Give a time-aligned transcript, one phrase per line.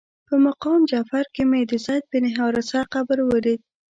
[0.27, 3.61] په مقام جعفر کې مې د زید بن حارثه قبر ولید.